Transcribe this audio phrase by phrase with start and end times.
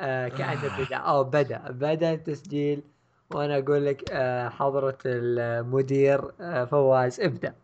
[0.00, 2.82] آه كأنه بدا أو بدأ بدأ التسجيل.
[3.30, 7.54] وأنا أقول لك آه حضرة المدير آه فواز ابدأ.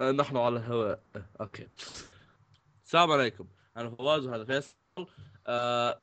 [0.00, 1.68] آه، نحن على الهواء آه، okay.
[2.84, 3.46] السلام عليكم.
[3.76, 4.76] أنا فواز وهذا فيصل.
[5.46, 6.00] آه،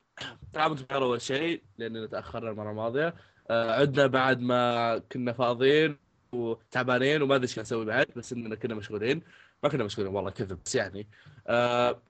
[0.53, 3.15] تعبت بخير أول شيء لاننا تأخرنا المرة الماضية.
[3.49, 5.97] آه، عدنا بعد ما كنا فاضيين
[6.31, 9.21] وتعبانين وما أدري إيش نسوي بعد بس إننا كنا مشغولين.
[9.63, 11.07] ما كنا مشغولين والله كذب بس يعني.
[11.47, 12.01] آه، آه،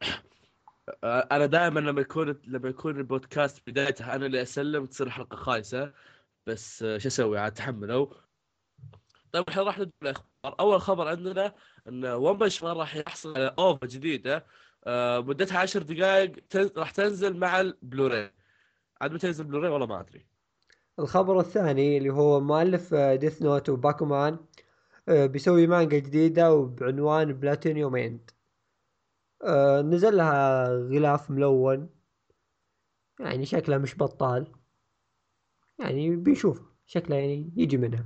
[1.04, 5.94] أنا دائما لما يكون لما يكون البودكاست بدايته أنا اللي أسلم تصير حلقة خايسة.
[6.48, 8.08] بس شو أسوي؟ عاد تحملوا.
[9.32, 10.56] طيب الحين راح نبدأ بالأخبار.
[10.60, 11.56] أول خبر عندنا
[11.88, 14.46] إن One Punch راح يحصل على OVA جديدة.
[14.86, 16.36] آه، مدتها 10 دقائق.
[16.78, 18.34] راح تنزل مع البلوراي
[19.02, 20.28] عاد متى ينزل بلوراي والله ما أدري.
[21.00, 24.40] الخبر الثاني اللي هو مؤلف Death Note وباكومان
[25.08, 28.32] بيسوي مانجا جديدة وبعنوان Platinum End
[29.44, 31.90] آه، نزل لها غلاف ملون.
[33.20, 34.48] يعني شكلها مش بطال.
[35.80, 38.06] يعني بيشوف شكلها يعني يجي منها.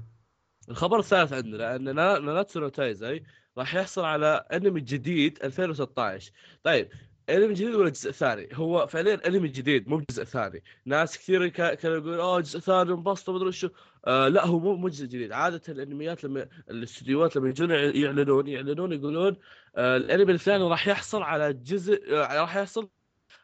[0.69, 3.23] الخبر الثالث عندنا ان نا- ناناتسو نو تايزاي
[3.57, 6.31] راح يحصل على أنمي جديد 2016
[6.63, 6.89] طيب
[7.29, 11.73] انمي جديد ولا جزء ثاني؟ هو فعليا انمي جديد مو جزء ثاني، ناس كثير كا-
[11.73, 13.69] كانوا يقولون أوه جزء ثاني انبسطوا مدري شو
[14.07, 18.47] آه لا هو مو مو جزء جديد، عادة الأنميات لما الاستديوهات لما يجون يع- يعلنون
[18.47, 19.37] يعلنون يقولون
[19.75, 22.89] آه الأنمي الثاني راح يحصل على جزء آه راح يحصل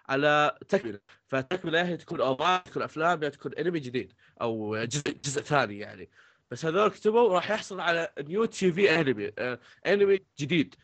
[0.10, 5.12] على تكملة، فالتكملة هي تكون أو ما تكون أفلام يا تكون انمي جديد أو جزء
[5.24, 6.10] جزء ثاني يعني.
[6.52, 10.76] بس هذول كتبوا راح يحصل على نيو تي في انمي آه انمي جديد.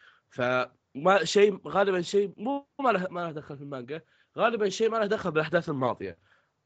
[1.00, 4.02] فما شيء غالبا شيء مو ما له ما له دخل في المانجا.
[4.38, 6.18] غالبا شيء ما له دخل بالأحداث الماضية.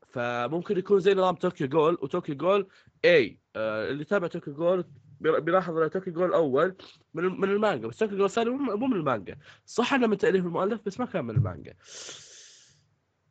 [0.07, 2.67] فممكن يكون زي نظام توكيو جول وتوكيو جول
[3.05, 4.85] A آه اللي تابع توكيو جول
[5.19, 6.75] بيلاحظ إن توكيو جول الأول
[7.13, 9.37] من من المانجا بس توكيو جول الثاني مو من المانجا.
[9.65, 11.73] صح إنه من تأليف المؤلف بس ما كان من المانجا.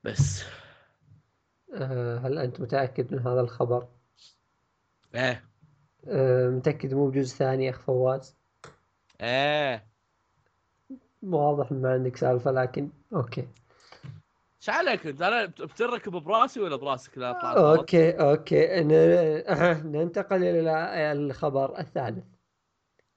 [0.05, 0.45] بس.
[1.75, 3.89] آه، هل أنت متأكد من هذا الخبر؟
[5.14, 5.45] إيه.
[6.06, 8.36] آه، متأكد مو بجزء ثاني يا أخ فواز؟
[9.20, 9.92] إيه.
[11.22, 13.48] واضح ما عندك سالفة لكن أوكي.
[14.60, 18.83] إيش عليك أنت؟ أنا بتركب براسي ولا براسك لا الغلط؟ okay okay.
[19.84, 22.24] ننتقل إلى الخبر الثالث.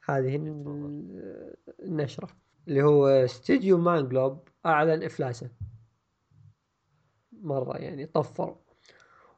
[0.10, 2.28] هذه ال- النشرة.
[2.68, 5.50] اللي هو استديو Manglobe أعلن إفلاسه.
[7.32, 8.56] مرة يعني طفروا.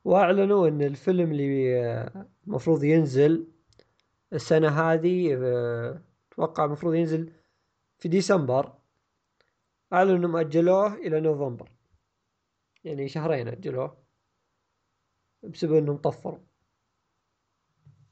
[0.05, 3.47] وأعلنوا إن الفيلم اللي آه، المفروض ينزل
[4.33, 6.01] السنة هذه آه،
[6.31, 7.31] أتوقع المفروض ينزل
[7.99, 8.73] في ديسمبر
[9.93, 11.71] اعلنوا إنهم أجلوه إلى نوفمبر.
[12.83, 14.03] يعني شهرين أجلوه
[15.43, 16.39] بسبب إنهم طفروا.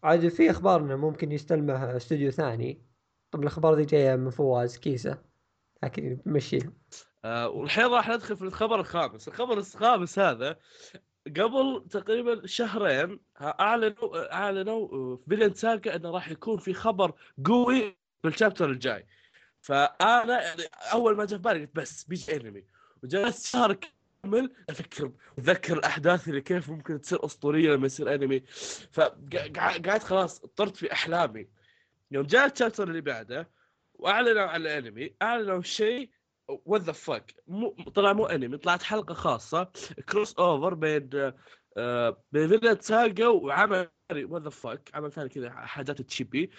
[0.04, 2.86] عاد في أخبار إنه ممكن يستلمه استوديو ثاني.
[3.32, 5.24] طب الأخبار دي جاية من فواز كيسة
[5.84, 6.74] لكن بمشيها
[7.26, 10.60] آه والحين راح ندخل في الخبر الخامس، الخبر الخامس هذا
[11.28, 17.14] قبل تقريبا شهرين أعلنوا أعلنوا في ساجا إنه راح يكون في خبر
[17.46, 19.06] قوي في ال chapter الجاي.
[19.66, 22.64] فأنا يعني أول ما جاء في بالي قلت بس بيجي أنمي.
[23.04, 28.44] وجلست شهر كامل أفكر أتذكر الأحداث اللي كيف ممكن تصير أسطورية لما يصير أنمي.
[28.92, 31.48] فقعدت خلاص طرت في أحلامي.
[32.12, 33.50] يوم جاء ال chapter اللي بعده
[33.94, 36.10] وأعلنوا عن الأنمي أعلنوا شيء
[36.48, 37.36] what the fuck
[37.96, 39.72] طلع مو أنمي طلعت حلقة خاصة
[40.10, 41.10] crossover بين
[41.78, 46.52] آه بين Vinland Saga وعمل what the fuck عمل ثاني كذا حاجات تشيبي.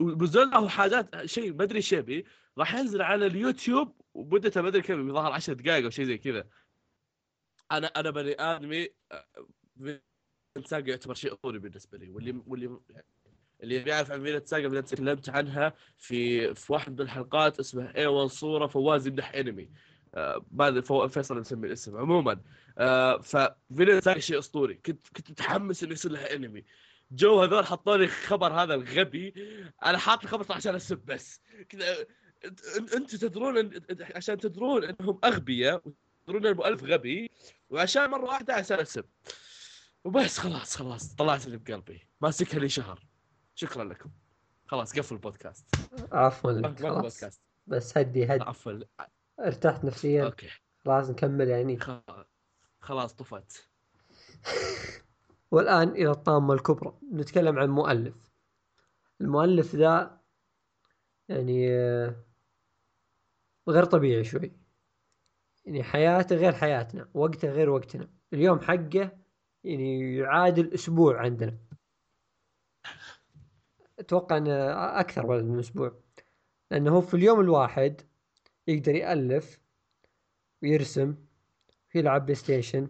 [0.00, 2.26] ونزل له حاجات شيء ما أدري شيبي
[2.58, 6.44] راح ينزل على اليوتيوب ومدته ما أدري كم ظهر 10 دقائق أو شيء زي كذا.
[7.72, 9.26] أنا أنا بني آدمي آه،
[9.78, 10.00] Vinland
[10.64, 12.80] Saga يعتبر شيء اسطوري بالنسبة لي واللي واللي
[13.62, 18.28] اللي بيعرف عن Vinland Saga Saga تكلمت عنها في في واحد من الحلقات اسمه أيوان
[18.28, 19.70] صورة فواز يمدح انمي
[20.14, 22.40] آه، ما أدري فيصل مسمي الاسم عموما.
[22.78, 24.74] آه ف Vinland Saga شيء أسطوري.
[24.74, 26.64] كنت كنت متحمس إنه يصير لها أنمي.
[27.10, 29.34] جو هذول حطوا لي خبر هذا الغبي
[29.84, 31.40] أنا حاط الخبر عشان أسب بس.
[31.68, 32.06] كذا
[32.94, 37.30] أنتم تدرون إن- عشان تدرون إنهم أغبياء وتدرون ان المؤلف غبي
[37.70, 39.04] وعشان مرة واحدة عشان أسب.
[40.04, 41.14] وبس خلاص خلاص.
[41.14, 42.08] طلعت اللي بقلبي.
[42.20, 43.06] ماسكها لي شهر.
[43.54, 44.10] شكرا لكم.
[44.66, 45.66] خلاص قفل البودكاست.
[46.12, 46.52] عفوا.
[46.52, 47.02] ما لك ما في خلاص.
[47.14, 48.44] بودكاست بس هدي هدي.
[48.44, 48.72] عفوا.
[49.40, 50.24] ارتحت نفسيا.
[50.24, 50.48] okay.
[50.84, 51.78] خلاص نكمل يعني.
[52.80, 53.68] خلاص طفت.
[55.50, 56.98] والآن إلى الطامة الكبرى.
[57.12, 58.14] نتكلم عن مؤلف.
[59.20, 60.20] المؤلف ذا
[61.28, 62.16] يعني آه،
[63.68, 64.52] غير طبيعي شوي.
[65.64, 68.08] يعني حياته غير حياتنا وقته غير وقتنا.
[68.32, 69.18] اليوم حقه
[69.64, 71.58] يعني يعادل أسبوع عندنا.
[73.98, 75.94] أتوقع أنه أكثر من أسبوع.
[76.70, 78.00] لأنه في اليوم الواحد
[78.66, 79.60] يقدر يألف
[80.62, 81.14] ويرسم
[81.94, 82.88] يلعب PlayStation.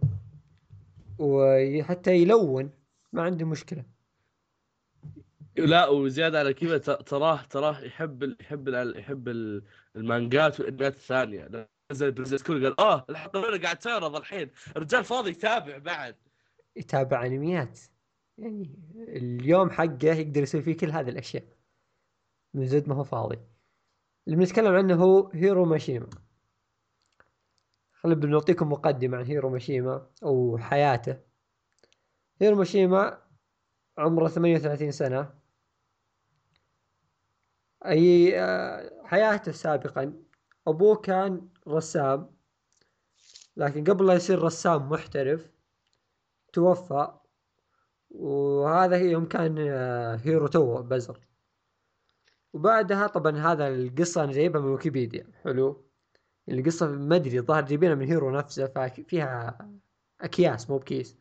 [1.18, 2.70] وحتى يلون.
[3.12, 3.84] ما عنده مشكلة.
[5.56, 9.62] لا وزيادة على كذا تراه تراه يحب ال- يحب ال- يحب ال-
[9.96, 11.68] المانجات والإنميات الثانية.
[11.92, 14.50] نزل Princess كول قال آه الحلقة الاولى قاعد تعرض الحين.
[14.76, 16.16] الرجال فاضي يتابع بعد.
[16.76, 17.80] يتابع أنميات.
[18.38, 21.44] يعني اليوم حقه يقدر يسوي فيه كل هذه الأشياء.
[22.54, 23.38] من زود ما هو فاضي.
[24.26, 26.06] اللي بنتكلم عنه هو هيرو ماشيما
[28.06, 31.18] خلينا بنعطيكم مقدمة عن هيرو ماشيما أو حياته
[32.40, 33.22] هيرو ماشيما
[33.98, 35.34] عمره 38 سنة.
[37.86, 40.22] أي آه، حياته سابقا
[40.66, 42.36] أبوه كان رسام
[43.56, 45.50] لكن قبل لا يصير رسام محترف
[46.52, 47.08] توفى
[48.10, 51.20] وهذا يوم كان آه، هيرو تو بزر.
[52.52, 55.26] وبعدها طبعا هذا القصة أنا جايبها من ويكيبيديا.
[55.44, 55.85] حلو؟
[56.48, 58.66] القصة ما أدري الظاهر جايبينها من هيرو نفسه
[59.08, 59.58] فيها
[60.20, 61.16] أكياس مو بكيس.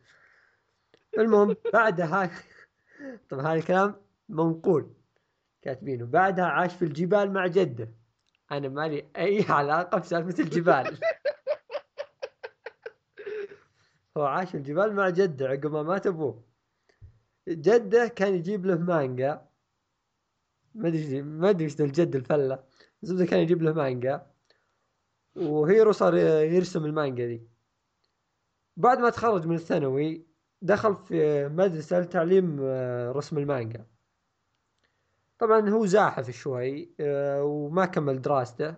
[1.18, 2.30] المهم بعدها
[3.30, 3.94] طبعا هذا الكلام
[4.28, 4.94] منقول
[5.62, 6.06] كاتبينه.
[6.06, 7.92] بعدها عاش في الجبال مع جده.
[8.52, 10.98] أنا مالي أي علاقة بسالفة الجبال.
[14.16, 16.44] هو عاش في الجبال مع جده عقب ما مات أبوه.
[17.48, 19.46] جده كان يجيب له مانجا.
[20.74, 22.64] ما أدري ما أدري إيش الجد الفلة.
[23.02, 24.35] زبدة كان يجيب له مانجا.
[25.36, 27.42] وهيرو صار يرسم المانجا دي
[28.76, 30.26] بعد ما تخرج من الثانوي
[30.62, 33.86] دخل في مدرسة لتعليم آه، رسم المانجا.
[35.38, 38.74] طبعا هو زاحف شوي آه، وما كمل دراسته.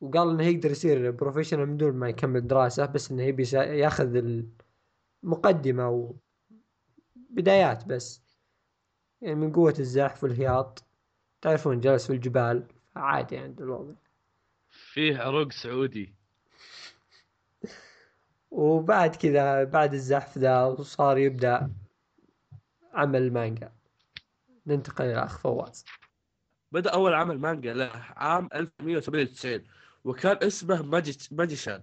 [0.00, 4.42] وقال إنه يقدر يصير professional من دون ما يكمل دراسة بس إنه يبي يأخذ
[5.24, 6.14] المقدمة
[7.30, 8.22] وبدايات بس.
[9.20, 10.84] يعني من قوة الزحف والهياط.
[11.42, 12.66] تعرفون جالس في الجبال
[12.96, 13.94] عادي عند الوضع.
[14.92, 16.14] فيه عروق سعودي.
[18.50, 21.70] وبعد كذا بعد الزحف ذا وصار يبدأ
[22.92, 23.72] عمل المانجا
[24.66, 25.84] ننتقل إلى أخ فواز.
[26.72, 29.64] بدأ أول عمل مانجا له عام 1198
[30.04, 31.82] وكان اسمه ماجي Magician.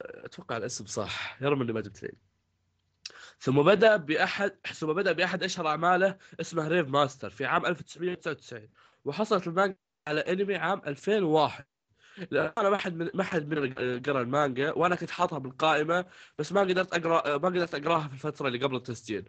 [0.00, 2.12] أتوقع الاسم صح يا رب إني ما جبت لي
[3.38, 8.68] ثم بدأ باحد ثم بدأ بأحد أشهر أعماله اسمه Rave Master في عام 1999
[9.04, 9.76] وحصلت المانجا
[10.06, 11.73] على أنمي عام 2001 لأن
[12.32, 13.72] أنا ما حد ما حد من
[14.02, 16.04] قرا المانجا وأنا كنت حاطها بالقائمة
[16.38, 19.28] بس ما قدرت اقرا ما قدرت أقراها في الفترة اللي قبل التسجيل.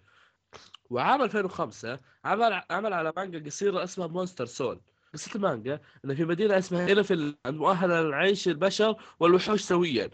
[0.89, 4.81] وعام 2005 عمل عمل على مانجا قصيره اسمها Monster Soul.
[5.13, 10.09] قصة المانجا ان في مدينة اسمها إلفل مؤهلة للعيش البشر والوحوش سويا.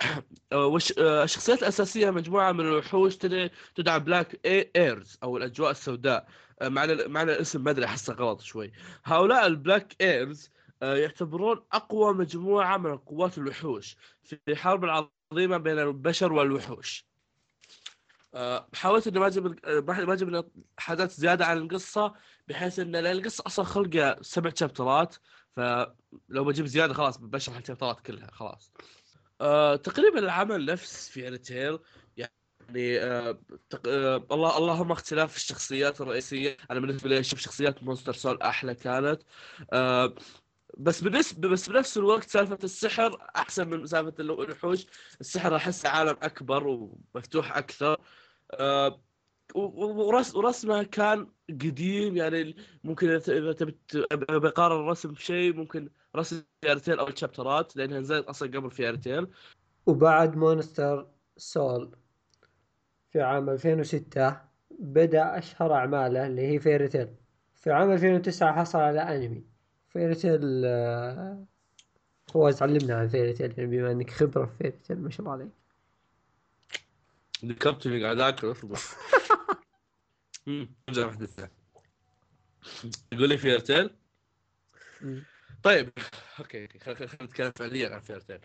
[0.52, 0.78] آه،
[1.24, 4.40] الشخصيات الأساسية مجموعة من الوحوش تدعى, Black
[4.76, 6.28] Airs أو الأجواء السوداء.
[6.62, 8.72] آه، معنى معنى الاسم ما أدري أحسه غلط شوي.
[9.04, 10.50] هؤلاء ال Black Airs
[10.92, 17.06] يعتبرون أقوى مجموعة من قوات الوحوش في الحرب العظيمة بين البشر والوحوش.
[18.34, 22.14] آه، حاولت اني ما أجيب آه، ما أجيب حدث زيادة عن القصة
[22.48, 25.16] بحيث أن القصة أصلا خلقها سبع شابترات
[25.56, 28.72] فلو بجيب زيادة خلاص بشرح الشابترات كلها خلاص.
[29.40, 31.78] آه، تقريبا العمل نفس في تيل
[32.16, 33.38] يعني آه،
[33.70, 33.88] تق...
[33.88, 36.56] آه، الله اللهم اختلاف الشخصيات الرئيسية.
[36.70, 39.22] أنا بالنسبة لي أشوف شخصيات مونستر سول أحلى كانت.
[39.72, 40.14] آه،
[40.76, 44.86] بس بالنسبة بس بنفس الوقت سالفة السحر أحسن من سالفة الوحوش.
[45.20, 47.96] السحر احسه عالم أكبر ومفتوح أكثر.
[48.50, 49.00] آه،
[49.54, 53.78] و- ورس ورسمه كان قديم يعني ممكن إذا تبي
[54.38, 59.26] بقارن الرسم بشيء ممكن رسم Fairy Tail أو الشابترات لأنها نزلت أصلا قبل Fairy Tail
[59.86, 61.06] وبعد Monster
[61.36, 61.96] Soul
[63.10, 64.40] في عام 2006
[64.70, 67.08] بدأ أشهر أعماله اللي هي Fairy Tail
[67.54, 69.44] في عام 2009 حصل على أنمي.
[69.94, 71.44] Fairy Tail آه،
[72.32, 75.32] فواز علمنا عن Fairy Tail يعني بما إنك خبرة في Fairy Tail ما شاء الله
[75.32, 75.48] عليك.
[77.44, 78.78] ذكرتني قاعد آكل أصبر.
[80.88, 81.48] ارجع محدثة
[83.12, 83.90] يقول لي Fairy Tail
[85.00, 85.22] مم.
[85.62, 85.90] طيب
[86.38, 88.38] okay خلينا نتكلم فعليا عن Fairy Tail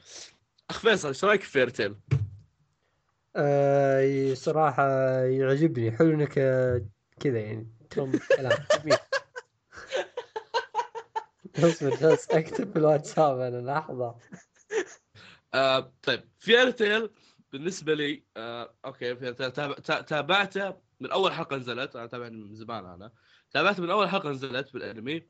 [0.69, 1.95] أخ فيصل إيش رأيك في Fairy Tail؟
[3.35, 4.83] آه صراحة
[5.23, 6.85] يعجبني حلو إنك آه،
[7.19, 8.57] كذا يعني ترم كلام.
[8.83, 8.97] جميل
[11.57, 14.15] اصبر جالس أكتب في الواتساب أنا لحظة.
[15.53, 16.29] آه طيب.
[16.39, 17.09] Fairy Tail
[17.51, 19.15] بالنسبة لي آه okay
[20.03, 21.95] تابعته من أول حلقة نزلت.
[21.95, 23.11] أنا تابع من زمان أنا.
[23.51, 25.23] تابعته من أول حلقة نزلت بالأنمي.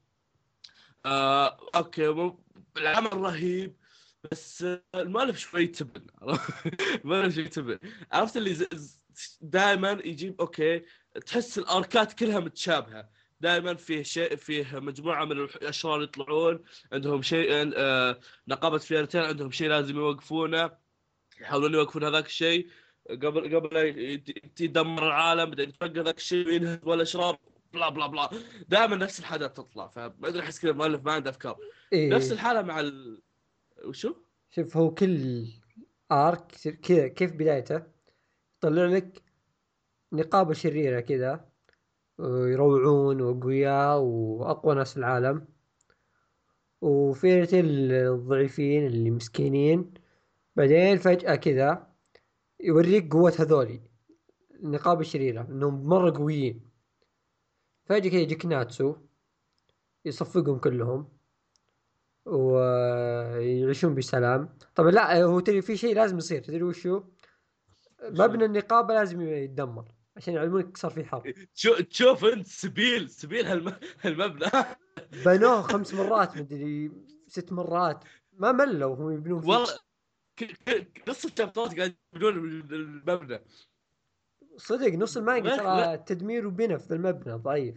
[1.06, 2.34] آه okay
[2.78, 3.78] العمل رهيب
[4.32, 6.08] بس المؤلف شوي تبن.
[7.06, 7.80] المؤلف شوي تبن.
[8.12, 8.68] عرفت اللي
[9.42, 10.86] دائما يجيب okay
[11.26, 13.10] تحس الأركات كلها متشابهة.
[13.42, 19.70] دائما فيه شيء فيه مجموعة من الأشرار يطلعون عندهم شيء آه نقابة فيرتين عندهم شيء
[19.70, 20.72] لازم يوقفونه
[21.42, 22.70] يحاولون يوقفون هذاك الشيء.
[23.10, 23.78] قبل قبل
[24.60, 27.38] يدمر العالم بعدين يتوقف ذاك الشيء وينهب والاشرار
[27.74, 28.30] بلا بلا بلا.
[28.68, 31.58] دائما نفس الحاجات تطلع فما أدري أحس كذا المؤلف ما عنده أفكار.
[31.94, 32.10] إيه.
[32.10, 33.22] نفس الحالة مع ال
[33.86, 34.16] وشو؟
[34.52, 35.46] شوف هو كل
[36.12, 36.52] ارك
[36.84, 37.84] كذا كيف بدايته؟
[38.58, 39.24] يطلع لك
[40.14, 41.49] نقابة شريرة كذا
[42.20, 45.48] ويروعون واقوياء وأقوى ناس في العالم.
[46.82, 49.94] وفئة الضعيفين اللي مسكينين
[50.56, 51.88] بعدين فجأة كذا
[52.60, 53.82] يوريك قوة هذولي
[54.64, 56.62] النقابة الشريرة إنهم مرة قويين.
[57.86, 58.96] فجأة كذا يجيك ناتسو
[60.06, 61.08] يصفقهم كلهم
[62.26, 64.50] ويعيشون بسلام.
[64.76, 67.04] طبعا لا هو تدري في شيء لازم يصير تدري وشو؟
[68.04, 69.99] مبنى النقابة لازم يتدمر.
[70.20, 73.76] عشان يعلمونك صار في حرب شو تشوف انت سبيل سبيل هالم...
[74.02, 74.52] هالمبنى
[75.26, 76.92] بنوه خمس مرات مدري
[77.28, 79.40] ست مرات ما ملوا هم يبنون.
[79.40, 79.80] والله
[81.08, 82.36] نص الشابترات قاعد يبنون
[82.72, 83.40] المبنى
[84.58, 85.98] صدق نص المانجا ترى.
[85.98, 87.76] تدمير وبناء في المبنى ضعيف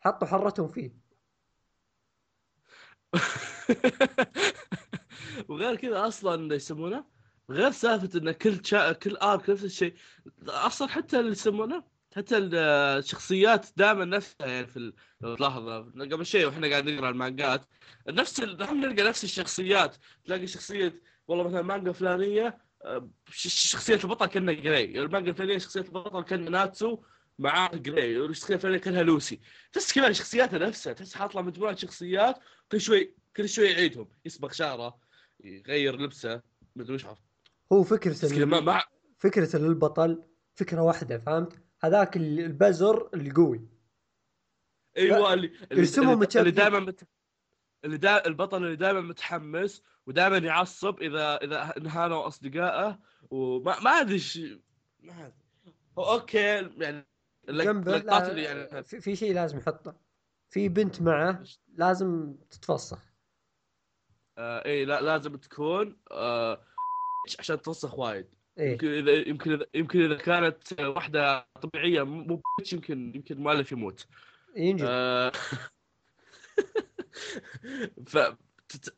[0.00, 1.04] حطوا حرتهم فيه
[5.48, 7.13] وغير كذا أصلا يسمونه؟
[7.50, 8.92] غير سالفة إن كل شا...
[8.92, 9.94] كل ارك نفس الشيء.
[10.48, 11.84] أصلا حتى اللي يسمونه
[12.16, 15.68] حتى الشخصيات دائما نفسها يعني في ال- لو تلاحظ
[16.12, 17.64] قبل شيء وإحنا قاعد نقرأ المانجات
[18.08, 18.56] نفس ال...
[18.56, 19.96] نلقى نفس الشخصيات.
[20.24, 26.22] تلاقي شخصية والله مثلا مانجا فلانية آه، شخصية البطل كأنها جراي المانجا الفلانية شخصية البطل
[26.22, 27.02] كان ناتسو
[27.38, 29.40] معاه جراي والشخصية الفلانية كأنها لوسي
[29.72, 30.92] تحس كذا شخصياتها نفسها.
[30.92, 32.38] تحس حاطله مجموعة شخصيات
[32.72, 34.08] كل شوي كل شوي يعيدهم.
[34.24, 34.98] يصبغ شعره
[35.44, 36.42] يغير لبسه
[36.76, 37.22] مدري وش عرفت
[37.72, 38.82] هو كذا ما ال- ما
[39.18, 43.68] فكرة للبطل فكرة واحدة فهمت؟ هذاك ال- البزر القوي.
[44.96, 46.40] أيوه اللي يرسمهم اللي.
[46.40, 47.08] اللي دائما مت...
[47.84, 48.26] اللي دا...
[48.26, 52.98] البطل اللي دائما متحمس ودائما يعصب اذا إذا انهانوا أصدقائه
[53.30, 54.38] وما ما أدري إيش
[55.00, 55.34] ما أدري.
[55.98, 56.38] هو أوكي
[56.78, 57.06] يعني
[57.48, 59.96] جنبه لا يعني في, في شيء لازم يحطه.
[60.48, 61.42] في بنت معه
[61.74, 62.98] لازم تتفسخ.
[64.38, 66.60] آه اي لا لازم تكون آه
[67.38, 68.26] عشان توسخ وايد.
[68.58, 68.72] إيه.
[68.72, 74.06] يمكن إذا يمكن إذا يمكن إذا كانت واحدة طبيعية مو بيتش يمكن يمكن المؤلف يموت.
[74.56, 75.32] ينجز آه،
[78.06, 78.18] ف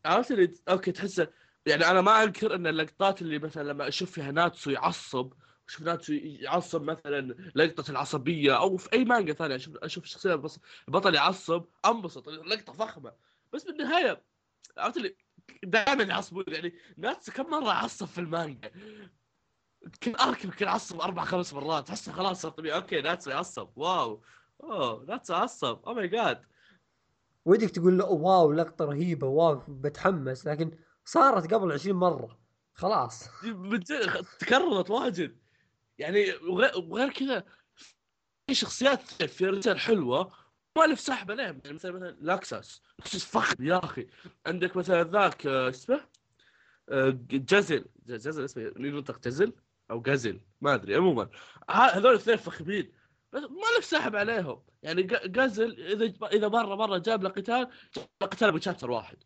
[0.05, 1.29] عرفت اللي أوكي تحسه
[1.67, 5.33] يعني أنا ما أنكر إن اللقطات اللي مثلا لما أشوف فيها ناتسو يعصب
[5.69, 10.43] أشوف ناتسو يعصب مثلا لقطة العصبية أو في أي مانجا ثانية أشوف أشوف الشخصيه
[10.89, 13.13] البطل يعصب أنبسط لقطه فخمة.
[13.53, 14.23] بس بالنهاية
[14.79, 15.17] عرفت اللي
[15.65, 18.71] دائما يعصبون يعني ناتسو كم مرة عصب في المانجا؟
[20.03, 22.77] كل arc يمكن عصب أربع خمس مرات تحسه خلاص صار طبيعي.
[22.77, 23.69] okay ناتسو يعصب.
[23.77, 24.23] wow.
[24.63, 25.79] أوه ناتسو عصب.
[25.87, 26.43] oh my God
[27.45, 32.39] ودك تقول له wow لقطة رهيبة wow بتحمس لكن صارت قبل 20 مرة.
[32.75, 33.29] خلاص.
[34.39, 35.39] تكررت واجد.
[35.99, 36.33] يعني
[36.77, 37.45] وغير كذا
[38.47, 40.33] في شخصيات في رجال حلوة
[40.77, 44.07] مؤلف سحب عليهم يعني مثلا مثلا لاكساس لاكساس فخم يا أخي.
[44.47, 46.01] عندك مثلا ذاك آه، اسمه؟
[46.89, 49.53] آه، جزل ج- جزل اسمه ينطق جزل
[49.91, 50.97] أو جزل ما أدري.
[50.97, 51.29] عموما
[51.71, 52.93] هذول الاثنين فخمين.
[53.33, 54.63] بس مؤلف سحب عليهم.
[54.83, 57.69] يعني جزل إذا إذا مرة مرة جاب له قتال
[58.21, 59.17] قتال بشابتر واحد.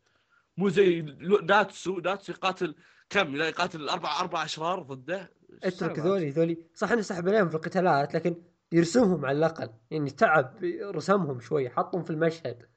[0.57, 1.00] مو زي
[1.42, 2.75] ناتسو ناتسو يقاتل
[3.11, 5.33] كم؟ لا يقاتل أربع أربع أشرار ضده.
[5.62, 8.42] اترك ذولي ذولي صح إنه سحب عليهم في القتالات لكن
[8.73, 9.71] يرسمهم على الأقل.
[9.91, 12.71] يعني تعب رسمهم شوي حطهم في المشهد.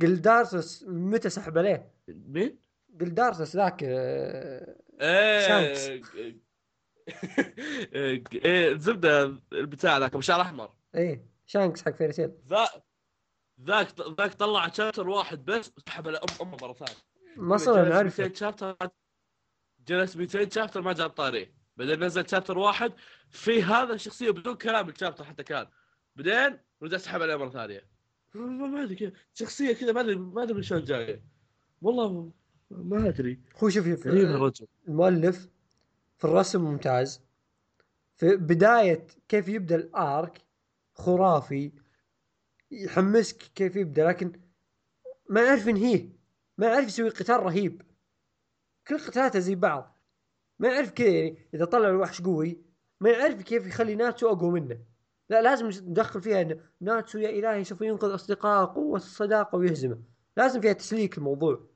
[0.00, 2.58] جلدارسس متى سحب عليه؟ مين؟
[2.90, 6.10] جلدارسس ذاك آه، إيه شانكس.
[8.34, 10.72] إيه الزبده البتاع ذاك أبو شعر أحمر.
[10.94, 12.66] إيه شانكس حق Fairy Tail ذا
[13.60, 17.00] ذاك ذاك طلع chapter واحد بس وسحب على ام أمه مرة ثانية.
[17.36, 18.76] ما صار نعرف 200 chapter
[19.86, 21.55] جلس 200 chapter ما جاب طاريه.
[21.76, 22.92] بعدين نزل chapter واحد
[23.30, 25.66] في هذا الشخصية بدون كلام ال chapter حتى كان.
[26.16, 27.88] بعدين رجع سحب عليه مرة ثانية.
[28.34, 31.24] ما أدري كذا شخصية كذا ما ادري ما أدري من شلون جاية.
[31.82, 32.32] والله
[32.70, 33.40] ما أدري.
[33.62, 34.06] هو شوف شوف
[34.88, 35.48] المؤلف
[36.18, 37.20] في الرسم ممتاز.
[38.16, 40.44] في بداية كيف يبدأ الآرك
[40.94, 41.72] خرافي
[42.70, 44.40] يحمسك كيف يبدأ لكن
[45.30, 46.16] ما يعرف ينهيه
[46.58, 47.82] ما يعرف يسوي قتال رهيب.
[48.88, 49.95] كل قتالاته زي بعض.
[50.58, 52.60] ما يعرف كذا يعني إذا طلع الوحش قوي
[53.00, 54.78] ما يعرف كيف يخلي ناتسو أقوى منه.
[55.30, 59.98] لا لازم ندخل فيها إن ناتسو يا إلهي سوف ينقذ أصدقائه قوة الصداقة ويهزمه.
[60.36, 61.66] لازم فيها تسليك الموضوع.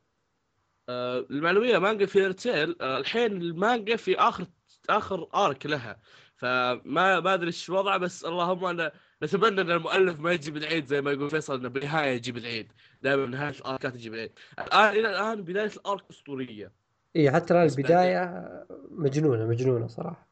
[0.89, 4.47] آه، المعلومية مانجا Fairy Tail آه، الحين المانجا في آخر
[4.89, 6.01] آخر arc لها.
[6.37, 11.01] فما ما أدري إيش وضعه بس اللهم أنا نتمنى إن المؤلف ما يجي بالعيد زي
[11.01, 12.73] ما يقول فيصل إنه بالنهاية يجي بالعيد
[13.03, 16.73] دائما نهاية الاركات تجي بالعيد الآن إلى الآن بداية ال arc أسطورية.
[17.17, 20.29] اي حتى الآن البداية مجنونة مجنونة صراحة.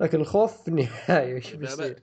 [0.00, 2.02] لكن الخوف في النهاية إيش بيصير؟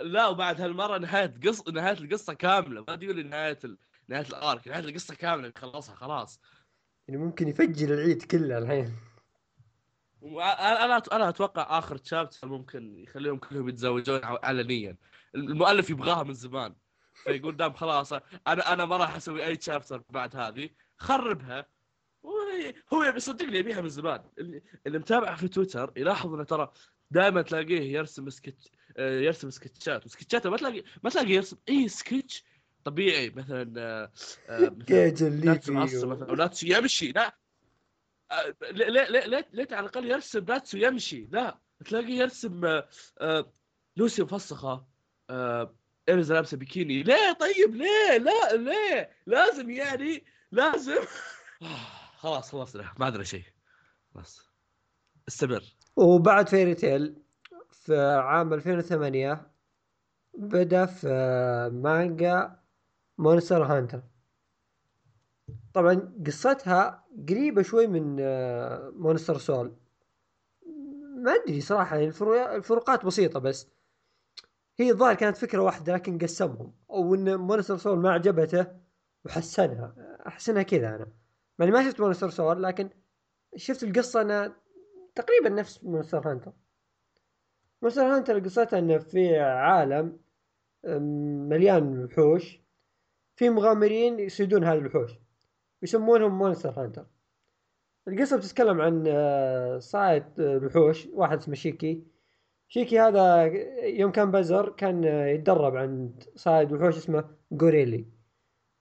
[0.00, 2.84] لا وبعد هالمرة نهاية قص نهاية القصة كاملة.
[2.88, 3.78] ما تقول نهاية ال...
[4.08, 6.40] نهاية الأرك نهاية القصة كاملة بيخلصها خلاص.
[7.08, 8.96] يعني ممكن يفجر العيد كله الحين.
[10.22, 14.96] أنا أنا أتوقع آخر تشابتر ممكن يخليهم كلهم يتزوجون علنيا.
[15.34, 16.74] المؤلف يبغاها من زمان.
[17.14, 20.70] فيقول دام خلاص أنا أنا ما راح أسوي أي تشابتر بعد هذه.
[20.98, 21.66] خربها.
[22.92, 24.22] هو يبي صدقني يبيها من زمان.
[24.38, 26.72] اللي, اللي متابع في تويتر يلاحظ إنه ترى
[27.10, 30.06] دائما تلاقيه يرسم سكتش آه، يرسم سكتشات.
[30.06, 32.44] وسكتشاته ما تلاقي ما تلاقي يرسم أي سكتش
[32.84, 33.30] طبيعي.
[33.30, 34.12] مثلا آه،
[34.48, 35.24] آه، مثلا كيج
[36.36, 37.12] ناتسو يمشي.
[37.12, 37.36] لا.
[38.62, 41.28] ليه ليه ليه على الأقل يرسم ناتسو يمشي.
[41.32, 41.58] لا.
[41.84, 42.82] تلاقيه يرسم
[43.96, 44.86] لوسي مفسخة
[46.08, 47.02] إليزا لابسة بيكيني.
[47.02, 51.02] ليه طيب؟ ليه؟ لا ليه؟ لازم يعني لازم.
[52.22, 52.92] خلاص خلصنا.
[52.98, 53.44] ما أدري شيء.
[54.14, 54.50] خلاص
[55.28, 55.62] استمر.
[55.96, 57.22] وبعد Fairy Tail
[57.72, 59.50] في عام 2008
[60.38, 61.08] بدأ في
[61.72, 62.60] مانجا
[63.18, 64.02] Monster Hunter
[65.74, 69.76] طبعا قصتها قريبة شوي من آه، Monster Soul
[71.16, 73.68] ما أدري صراحة يعني الفرو- الفروقات بسيطة بس.
[74.78, 76.74] هي الظاهر كانت فكرة واحدة لكن قسمهم.
[76.90, 78.66] أو إن Monster Soul ما عجبته
[79.24, 79.94] وحسنها.
[80.26, 81.08] أحسنها كذا أنا.
[81.58, 82.90] يعني ما شفت Monster Soul لكن
[83.56, 84.56] شفت القصة أنا
[85.14, 86.52] تقريبا نفس Monster Hunter.
[87.82, 90.18] Monster Hunter قصتها إنه في عالم
[91.48, 92.60] مليان وحوش.
[93.36, 95.10] في مغامرين يصيدون هذه الوحوش.
[95.82, 97.06] يسمونهم Monster Hunter.
[98.08, 102.04] القصة بتتكلم عن آه، صائد آه، الوحوش واحد اسمه شيكي.
[102.68, 103.44] شيكي هذا
[103.84, 107.24] يوم كان بزر كان آه، يتدرب عند صائد وحوش اسمه
[107.62, 108.13] غوريلي.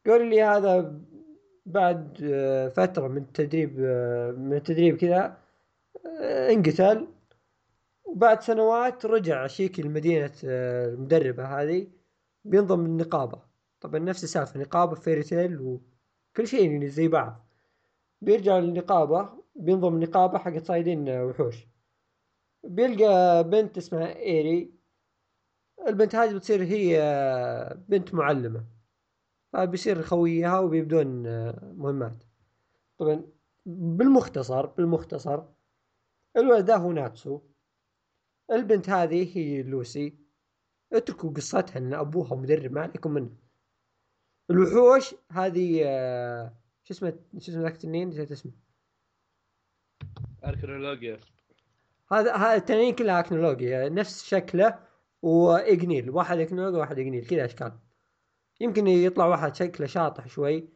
[0.08, 1.02] غوريلي هذا
[1.66, 5.38] بعد آه، فترة من التدريب آه، من التدريب كذا
[6.22, 7.08] آه، انقتل.
[8.06, 11.88] وبعد سنوات رجع شيكي لمدينة المدربة هذه
[12.46, 13.42] بينضم للنقابة.
[13.82, 17.46] طبعا نفس السالفة نقابة Fairy Tail وكل شيء يعني زي بعض.
[18.22, 21.68] بيرجع للنقابة بينضم النقابة حق صايدين وحوش.
[22.64, 24.74] بيلقى بنت اسمها إيري.
[25.88, 26.98] البنت هذه بتصير هي
[27.90, 28.66] بنت معلمة.
[29.54, 32.24] فبيصير خويها وبيبدون آه، مهمات.
[32.98, 33.24] طبعا
[33.66, 35.44] بالمختصر بالمختصر
[36.38, 37.42] الولد هو ناتسو.
[38.52, 40.18] البنت هذه هي لوسي.
[40.94, 43.30] اتركوا قصتها ان أبوها مدرب ما عليكم منه.
[44.50, 48.52] الوحوش هذه آه، شو اسمه شو اسمه ذاك التنين؟ نسيت اسمه.
[50.44, 51.20] اركيولوجيا
[52.12, 54.80] هذا هذا التنين كلها اكنولوجيا نفس شكله
[55.22, 56.10] وإجنيل.
[56.10, 57.83] واحد اكنولوجيا وواحد إجنيل كذا إشكال.
[58.62, 60.70] يمكن يطلع واحد شكله شاطح شوي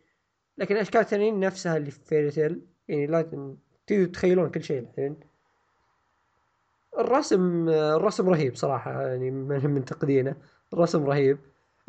[0.58, 3.56] لكن أشكال التنين نفسها اللي في فيري تيل يعني لازم
[3.88, 5.20] تقدروا تتخيلون كل شيء الحين.
[6.98, 10.38] الرسم الرسم رهيب صراحة يعني من تقديرنا
[10.74, 11.40] الرسم رهيب.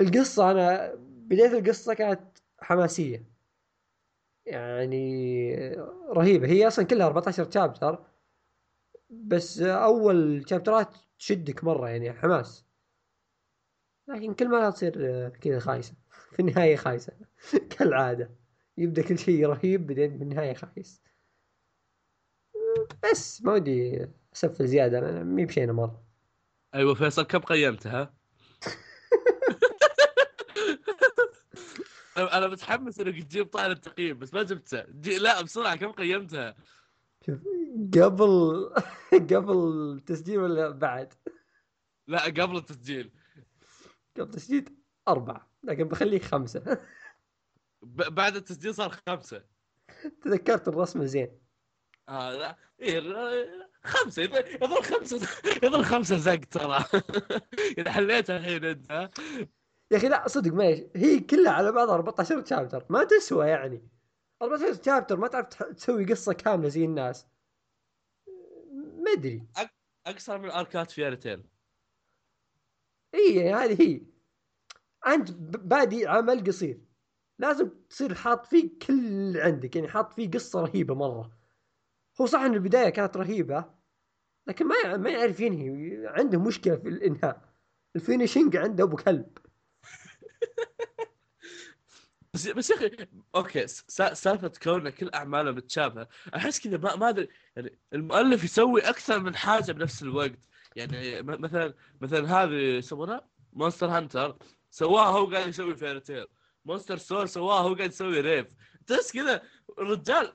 [0.01, 2.20] القصة أنا بداية القصة كانت
[2.61, 3.24] حماسية.
[4.46, 5.55] يعني
[6.11, 6.46] رهيبة.
[6.48, 7.98] هي أصلا كلها 14 شابتر
[9.11, 12.67] بس أول شابترات تشدك مرة يعني حماس.
[14.09, 15.94] لكن كل ما تصير كذا خايسة.
[16.33, 17.12] في النهاية خايسة.
[17.79, 18.31] كالعادة.
[18.79, 21.03] يبدأ كل شيء رهيب بعدين بالنهاية خايس.
[23.05, 24.99] بس ما ودي أسفل زيادة.
[24.99, 26.05] أنا مي بشينا مرة.
[26.75, 28.14] أيوه فيصل كم قيمتها؟
[32.18, 34.85] أنا متحمس إنك تجيب طالب التقييم بس ما جبته.
[34.90, 35.18] جي...
[35.18, 35.77] لا بسرعة.
[35.77, 36.57] كم قيمتها؟
[37.27, 37.38] شوف
[37.94, 38.71] قبل
[39.12, 39.53] قبل
[39.97, 41.14] التسجيل ولا بعد؟
[42.07, 43.17] لا قبل التسجيل.
[44.20, 44.76] قبل التسجيل
[45.09, 46.61] أربعة لكن بخليك خمسة.
[47.83, 48.14] ب...
[48.14, 49.44] بعد التسجيل صار خمسة.
[50.22, 51.38] تذكرت الرسمة زين.
[52.09, 52.57] آه لا.
[52.81, 53.00] إيه
[53.83, 54.22] خمسة.
[54.22, 55.28] يظل خمسة
[55.62, 56.85] يظل خمسة زق ترى.
[57.78, 59.11] إذا حليتها الحين ها؟
[59.90, 60.81] يا أخي لا صدق معليش.
[60.96, 63.88] هي كلها على بعضها 14 chapter ما تسوى يعني.
[64.42, 67.26] 14 chapter ما تعرف تسوي قصة كاملة زي الناس.
[68.76, 69.46] ما أدري.
[70.07, 71.44] اقصر من اركات Fairy Tail
[73.14, 74.01] اي يعني هذه هي.
[75.07, 76.81] انت بادي عمل قصير.
[77.38, 81.31] لازم تصير حاط فيه كل عندك يعني حاط فيه قصة رهيبة مرة.
[82.21, 83.64] هو صح إن البداية كانت رهيبة
[84.47, 85.97] لكن ما ما يعرف ينهي.
[86.07, 87.49] عنده مشكلة في الإنهاء.
[87.96, 89.38] ال finishing عنده أبو كلب.
[92.35, 92.90] بس بس يا أخي
[93.35, 99.37] okay سالفة كون كل أعماله متشابهة أحس كذا ما أدري يعني المؤلف يسوي أكثر من
[99.37, 100.38] حاجة بنفس الوقت.
[100.79, 104.37] يعني مثلا مثلا هذه يسمونها Monster Hunter
[104.71, 106.27] سواها هو قاعد يسوي Fairy Tail
[106.64, 108.46] Monster Soul سواها هو قاعد يسوي Rave
[108.87, 109.43] تحس كذا
[109.79, 110.33] الرجال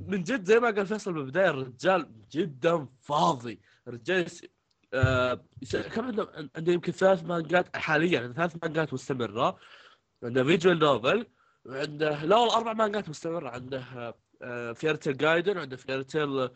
[0.00, 3.60] من جد زي ما قال فيصل بالبداية الرجال جدا فاضي.
[3.88, 4.46] الرجال يس...
[4.94, 5.44] آه.
[5.94, 9.58] كم عنده عنده يمكن ثلاث مانجات حاليا عنده ثلاث مانجات مستمرة.
[10.22, 11.26] عنده visual novel
[11.66, 13.50] وعنده لا والله أربع مانجات مستمرة.
[13.50, 16.50] عنده آه Fairy Tail Gaiden وعنده Fairy Tail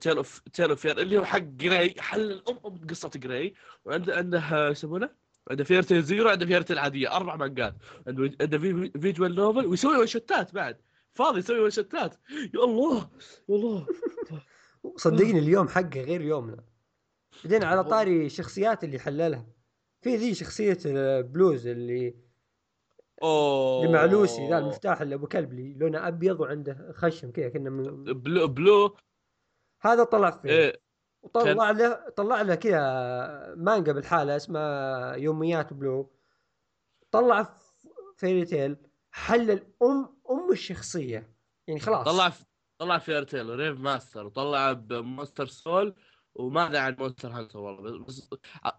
[0.00, 4.38] Tale of Tale of اللي هو حق جراي حل الأم أم قصة جراي وعنده عنده
[4.38, 5.10] آه، يسمونه؟
[5.50, 7.74] عنده Fairy Tail Zero عنده Fairy Tail عادية أربع مانجات.
[8.06, 10.76] عنده عنده في- visual novel ويسوي one shot ات بعد.
[11.14, 12.14] فاضي يسوي one shot ات
[12.54, 13.10] يا الله
[13.48, 13.86] يا الله.
[14.96, 16.64] صدقني اليوم حقه غير يومنا.
[17.44, 19.46] بعدين على طاري الشخصيات اللي حللها.
[20.02, 20.78] في ذي شخصية
[21.20, 22.14] بلوز اللي
[23.22, 27.48] اوه اللي مع لوسي ذا المفتاح اللي أبو كلب اللي لونه أبيض وعنده خشم كذا
[27.48, 28.04] كنا من...
[28.04, 28.96] بلو بلو.
[29.82, 30.48] هذا طلع فيه.
[30.48, 30.80] إيه
[31.22, 36.12] وطلع له طلع له كذا مانجا بالحالة اسمها يوميات بلو.
[37.10, 37.58] طلع
[38.16, 38.76] Fairy Tail
[39.10, 41.34] حلل ام أم الشخصية.
[41.68, 42.06] يعني خلاص.
[42.06, 42.32] طلع
[42.78, 44.26] طلع في Fairy Tail Rave Master.
[44.26, 45.94] وطلع ب Monster Soul
[46.34, 48.30] وما أدري عن Monster Hunter والله بس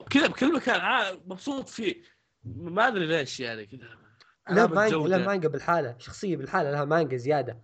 [0.10, 0.82] كذا بكل مكان
[1.25, 2.04] مبسوط فيه.
[2.43, 4.11] ما أدري ليش يعني كذا.
[4.49, 4.97] لا مانجا.
[4.97, 7.62] لا مانجا بالحالة شخصية بالحالة لها مانجا زيادة.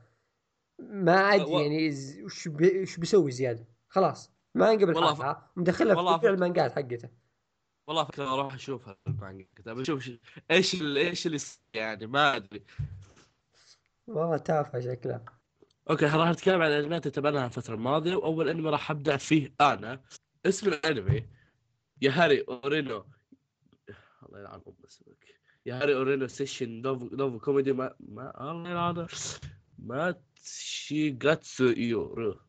[0.79, 2.81] ما أدري و- يعني ز- وش بي...
[2.81, 3.65] وش بيسوي زيادة.
[3.89, 7.09] خلاص مانجا والله بالحالها مدخلها في ف- المانجات حقته.
[7.87, 9.45] والله فكرة أروح أشوفها المانجا.
[9.55, 10.19] كذا بشوف ش-
[10.51, 11.37] إيش ال- إيش اللي
[11.73, 12.63] يعني ما أدري.
[14.07, 15.25] والله تافهة شكلها.
[15.89, 20.01] أوكي راح نتكلم عن الانميات اللي تابعناها الفترة الماضية وأول أنمي راح أبدأ فيه أنا.
[20.45, 21.27] اسم الأنمي
[22.01, 23.05] يا هاري أورينو.
[24.25, 25.36] الله يلعن ام اسمك
[25.67, 29.07] يا هاري اورينو سيشن نوفو, نوفو كوميدي ما ما الله يلعنه
[29.79, 32.39] ما تشيغاتسو يورو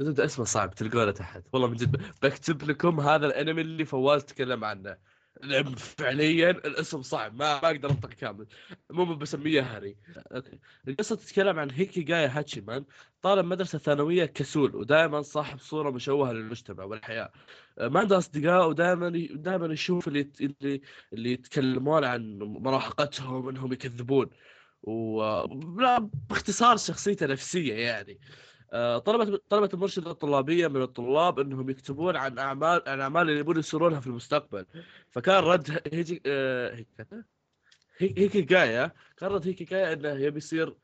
[0.00, 1.42] إنت اسمه صعب تلقونه تحت.
[1.52, 4.96] والله من جد بكتب لكم هذا الأنمي اللي فواز تكلم عنه.
[5.42, 8.46] لأن فعليا الاسم صعب ما ما أقدر أنطق كامل.
[8.90, 9.96] المهم بسميه هاري.
[10.32, 10.58] okay.
[10.88, 12.84] القصة تتكلم عن هيكيجايا هاتشيمان
[13.22, 17.32] طالب مدرسة ثانوية كسول ودائما صاحب صورة مشوهة للمجتمع والحياة.
[17.80, 20.80] ما عنده أصدقاء ودائما دائما يشوف اللي اللي
[21.12, 24.30] اللي يتكلمون عن مراهقتهم انهم يكذبون.
[24.82, 25.46] و
[26.30, 28.20] باختصار شخصيته نفسية يعني.
[28.98, 34.00] طلبت طلبت المرشده الطلابية من الطلاب إنهم يكتبون عن اعمال عن أعمال اللي يبون يصيرونها
[34.00, 34.66] في المستقبل.
[35.10, 36.84] فكان رد هيجي آه،
[37.98, 40.76] هيك- جايا كان رد هيكي جايا إنه يبي يصير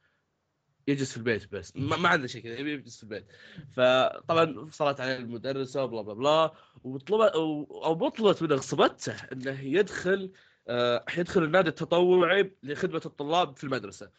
[0.89, 1.77] يجلس في البيت بس.
[1.77, 3.27] ما, ما عنده شيء كذا يبي يجلس في البيت.
[3.73, 6.53] فطبعا صارت عليه المدرسة وبلا بلا بلا.
[6.85, 10.33] وطلبت أو بطلت من غصبته إنه يدخل
[10.69, 14.11] آه، يدخل النادي التطوعي لخدمة الطلاب في المدرسة.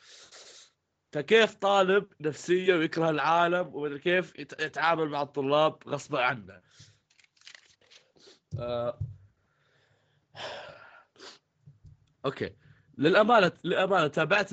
[1.13, 6.61] فكيف طالب نفسية ويكره العالم ومدري كيف يت- يتعامل مع الطلاب غصبا عنه؟
[8.59, 8.99] آه،
[12.25, 12.55] أوكي.
[12.97, 14.51] للأمانة للأمانة تابعت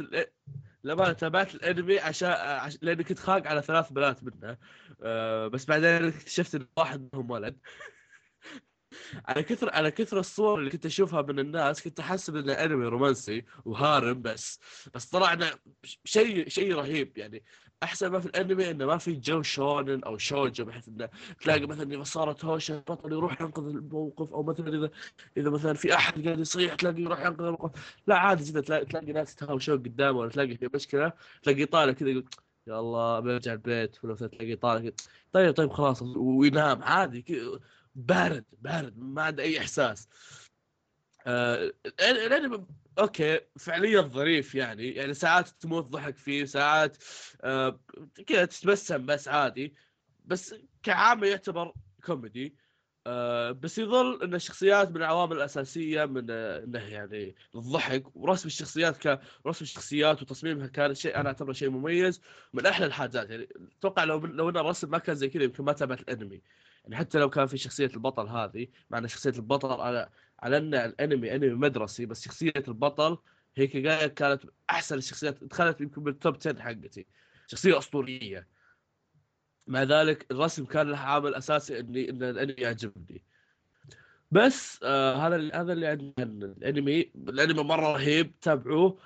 [0.84, 2.78] للأمانة تابعت الأنمي عشان عش...
[2.82, 4.56] لأني كنت خاق على ثلاث بنات منه.
[5.02, 7.56] أه بس بعدين اكتشفت إن واحد منهم ولد.
[9.28, 13.44] على كثر على كثر الصور اللي كنت أشوفها من الناس كنت احسب إنه أنمي رومانسي
[13.64, 14.60] وهارم بس.
[14.94, 15.50] بس طلعنا
[16.04, 17.42] شيء شيء رهيب يعني.
[17.82, 21.08] أحسن ما في الأنمي إنه ما في جو شونن أو شوجو بحيث إنه
[21.40, 24.90] تلاقي مثلا إذا صارت هوشة البطل يروح ينقذ الموقف أو مثلا إذا
[25.36, 28.00] إذا مثلا في أحد قاعد يصيح تلاقي يروح ينقذ الموقف.
[28.06, 32.08] لا عادي جدا تلاقي, تلاقي ناس يتهاوشون قدامه ولا تلاقي في مشكلة تلاقي طالع كذا
[32.08, 32.24] يقول
[32.66, 34.90] يا الله برجع البيت ولا تلاقي طالع
[35.32, 37.24] طيب طيب خلاص وينام عادي
[37.94, 40.08] بارد بارد ما عنده أي إحساس.
[41.26, 42.66] آه الانمي
[42.98, 46.96] okay فعليا ظريف يعني يعني ساعات تموت ضحك فيه ساعات
[47.42, 47.80] آه
[48.26, 49.74] كذا تتبسم بس عادي.
[50.24, 51.74] بس كعامة يعتبر
[52.04, 52.56] كوميدي
[53.06, 59.08] آه بس يظل إن الشخصيات من العوامل الأساسية من آه إنه يعني الضحك ورسم الشخصيات
[59.08, 62.20] ك رسم الشخصيات وتصميمها كان شيء أنا أعتبره شيء مميز
[62.52, 63.48] من أحلى الحاجات يعني.
[63.78, 66.42] أتوقع لو لو إن الرسم ما كان زي كذا يمكن ما تابعت الأنمي.
[66.84, 70.08] يعني حتى لو كان في شخصية البطل هذه مع إن شخصية البطل على
[70.40, 73.18] على إن الأنمي أنمي مدرسي بس شخصية البطل
[73.56, 77.06] هيك جاية كانت أحسن الشخصيات دخلت يمكن بالتوب 10 حقتي.
[77.46, 78.48] شخصية أسطورية.
[79.66, 83.24] مع ذلك الرسم كان له عامل أساسي إني إن الأنمي يعجبني.
[84.30, 87.00] بس آه هذا هذا اللي عندي عن الأنمي.
[87.16, 88.98] الأنمي مرة رهيب تابعوه.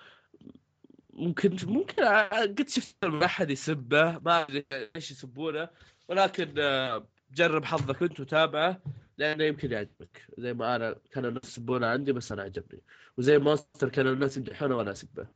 [1.13, 5.69] ممكن ممكن قد شفت احد يسبه ما أدري إيش يسبونه.
[6.09, 8.81] ولكن آه جرب حظك انت وتابعه
[9.19, 10.27] لأنه يمكن يعجبك.
[10.39, 12.83] زي ما أنا كانوا الناس يسبونه عندي بس أنا عجبني.
[13.19, 15.27] وزي ماستر كانوا الناس يمدحونه وأنا أسبه.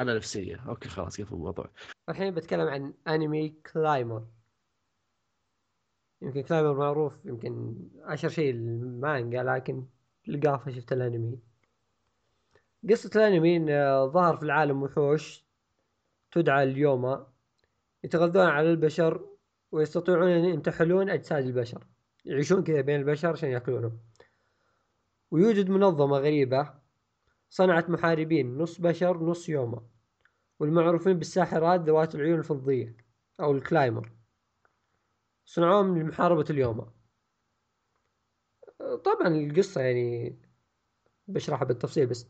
[0.00, 0.56] أنا نفسية.
[0.68, 1.70] okay خلاص قفل الموضوع.
[2.08, 4.26] الحين بتكلم عن أنمي Claymore
[6.22, 9.86] يمكن Claymore معروف يمكن اشهر شيء المانجا لكن
[10.26, 11.38] لقافه شفت الأنمي.
[12.90, 15.44] قصة الأنمي انه ظهر في العالم وحوش
[16.30, 17.26] تدعى اليوما
[18.04, 19.37] يتغذون على البشر
[19.72, 21.86] ويستطيعون أن ينتحلون أجساد البشر
[22.24, 24.00] يعيشون كذا بين البشر عشان يأكلونهم.
[25.30, 26.74] ويوجد منظمة غريبة
[27.50, 29.86] صنعت محاربين نص بشر نص يوما
[30.60, 32.96] والمعروفين بالساحرات ذوات العيون الفضية
[33.40, 34.12] أو الكلايمر.
[35.44, 36.92] صنعوهم لمحاربة اليوما
[39.04, 40.38] طبعا القصة يعني
[41.28, 42.28] بشرحها بالتفصيل بس.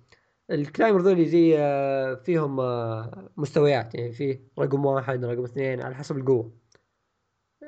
[0.50, 6.16] الكلايمر ذولي زي آه، فيهم آه، مستويات يعني فيه رقم واحد رقم اثنين على حسب
[6.16, 6.52] القوة.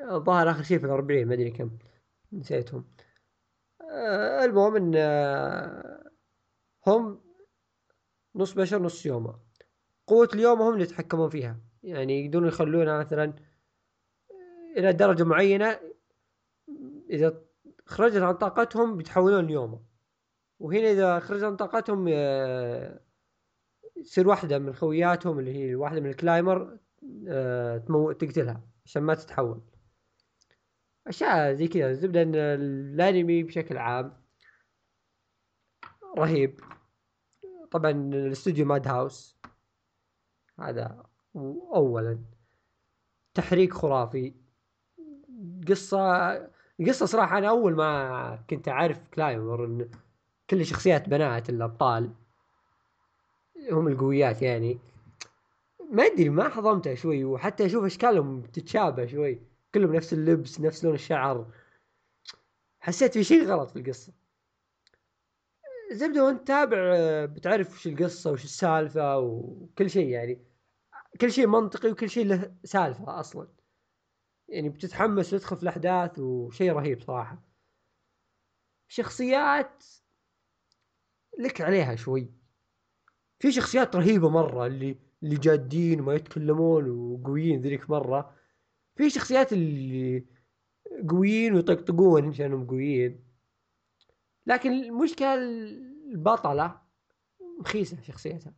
[0.09, 1.77] الظاهر آخر شيء في الأربعين ما أدري كم
[2.33, 2.85] نسيتهم.
[3.81, 4.95] آه، المهم إن
[6.87, 7.21] هم
[8.35, 9.39] نص بشر نص يوما.
[10.07, 11.59] قوة اليوم هم اللي يتحكمون فيها.
[11.83, 13.33] يعني يقدرون يخلونها مثلا
[14.77, 15.79] إلى درجة معينة.
[17.09, 17.41] إذا
[17.85, 19.79] خرجت عن طاقتهم بيتحولون ليوما.
[20.59, 22.07] وهنا إذا خرجت عن طاقتهم
[23.97, 26.77] يصير واحدة من خوياتهم اللي هي واحدة من الكلايمر
[27.27, 27.77] آه،
[28.19, 29.61] تقتلها عشان ما تتحول.
[31.07, 34.21] أشياء زي كذا الزبده ان الأنمي بشكل عام.
[36.17, 36.59] رهيب.
[37.71, 39.37] طبعا الاستوديو ماد هاوس.
[40.59, 41.03] هذا
[41.75, 42.19] اولا.
[43.33, 44.33] تحريك خرافي.
[45.67, 46.31] قصة
[46.79, 49.91] القصة صراحة أنا أول ما كنت أعرف كلايمر إن
[50.49, 52.13] كل شخصيات بنات الأبطال
[53.71, 54.79] هم القويات يعني.
[55.91, 59.50] ما أدري ما حضمتها شوي وحتى أشوف أشكالهم تتشابه شوي.
[59.75, 61.53] كلهم نفس اللبس نفس لون الشعر.
[62.79, 64.13] حسيت في شيء غلط في القصة.
[65.91, 66.79] زبدة وأنت تابع
[67.25, 70.45] بتعرف وش القصة وش السالفة وكل شيء يعني.
[71.21, 73.47] كل شيء منطقي وكل شيء له سالفة أصلا.
[74.49, 77.41] يعني بتتحمس وتدخل في الأحداث وشيء رهيب صراحة.
[78.87, 79.83] شخصيات
[81.39, 82.31] لك عليها شوي.
[83.39, 88.40] في شخصيات رهيبة مرة اللي اللي جادين وما يتكلمون وقويين ذيك مرة.
[89.01, 90.25] في شخصيات اللي
[91.09, 93.23] قويين ويطقطقون عشانهم قويين.
[94.45, 96.81] لكن المشكلة البطلة
[97.59, 98.53] مخيسة شخصيتها.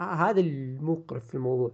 [0.00, 1.72] هذا المقرف في الموضوع.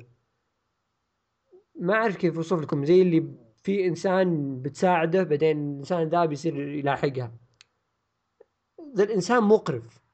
[1.75, 7.33] ما أعرف كيف أوصف لكم زي اللي في إنسان بتساعده بعدين الانسان ذا بيصير يلاحقها.
[8.97, 10.05] ذا الإنسان مقرف.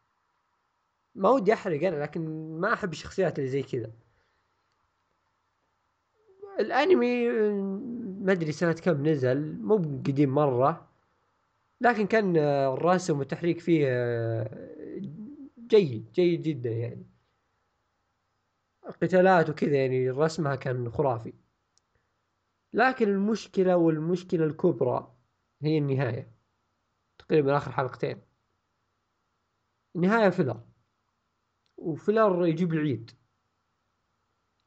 [1.14, 2.20] ما ودي أحرق أنا لكن
[2.60, 3.92] ما أحب الشخصيات اللي زي كذا.
[6.60, 7.28] الانمي
[8.20, 10.88] ما أدري سنة كم نزل مو قديم مرة
[11.80, 13.86] لكن كان الرسم والتحريك فيه
[15.66, 17.06] جيد جيد جدا يعني.
[19.02, 21.32] قتالات وكذا يعني رسمها كان خرافي.
[22.72, 25.14] لكن المشكلة والمشكلة الكبرى
[25.62, 26.30] هي النهاية.
[27.18, 28.20] تقريبا آخر حلقتين.
[29.96, 30.60] النهاية فيلر.
[31.76, 33.10] و filler يجيب العيد.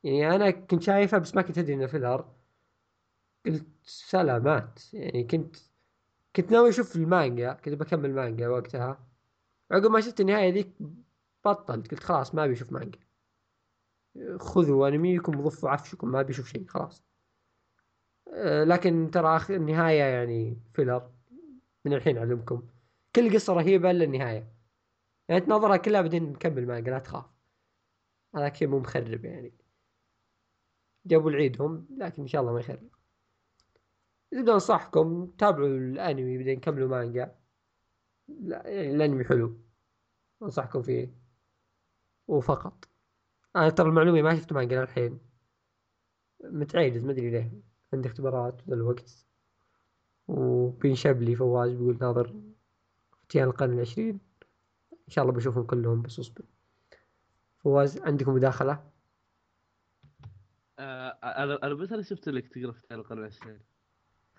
[0.04, 2.26] يعني أنا كنت شايفها بس ما كنت أدري إنه filler
[3.46, 4.94] قلت سلامات.
[4.94, 5.56] يعني كنت
[6.36, 7.54] كنت ناوي أشوف المانجا.
[7.54, 9.08] كنت بكمل مانجا وقتها.
[9.72, 10.72] عقب ما شفت النهاية ذيك
[11.46, 11.92] بطلت.
[11.92, 13.00] قلت خلاص ما أبي أشوف مانجا.
[14.40, 17.04] خذوا أنميكم وضفوا عفشكم ما أبي أشوف شيء خلاص.
[18.34, 21.12] آه، لكن ترى النهاية يعني filler.
[21.86, 22.68] من الحين أعلمكم.
[23.16, 24.54] كل قصة رهيبة إلا النهاية.
[25.30, 27.26] يعني تنظرها كلها بعدين نكمل مانجا لا تخاف.
[28.36, 29.63] هذاك شيء مو مخرب يعني.
[31.06, 32.90] جابوا العيد هم لكن إن شاء الله ما يخرب
[34.34, 37.36] إذا أنصحكم تابعوا الأنمي بعدين كملوا مانجا.
[38.28, 39.58] لا يعني الأنمي حلو.
[40.44, 41.14] أنصحكم فيه.
[42.28, 42.90] وفقط.
[43.56, 45.20] أنا ترى المعلومة ما شفت مانجا الحين
[46.44, 47.62] متعيد ما أدري ليه.
[47.94, 49.28] عندي اختبارات ذا الوقت.
[50.28, 52.42] وبينشب لي فواز بيقول ناظر
[53.22, 54.20] فتيان القرن العشرين.
[54.94, 56.46] إن شاء الله بشوفهم كلهم بس أصبر.
[57.58, 58.93] فواز عندكم مداخلة؟
[60.84, 63.60] آه أنا أنا متى شفت لك تقرأ فتيان القرن العشرين؟